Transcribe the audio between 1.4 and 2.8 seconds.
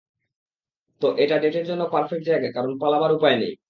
ডেটের জন্য পার্ফেক্ট জায়গা কারন